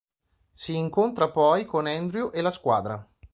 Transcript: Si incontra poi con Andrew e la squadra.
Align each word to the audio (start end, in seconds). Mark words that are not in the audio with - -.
Si 0.51 0.73
incontra 0.75 1.29
poi 1.29 1.65
con 1.65 1.85
Andrew 1.85 2.31
e 2.33 2.41
la 2.41 2.49
squadra. 2.49 3.07